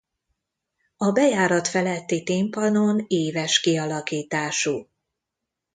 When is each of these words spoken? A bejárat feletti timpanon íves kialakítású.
A 0.97 1.11
bejárat 1.11 1.67
feletti 1.67 2.23
timpanon 2.23 3.03
íves 3.07 3.59
kialakítású. 3.61 4.89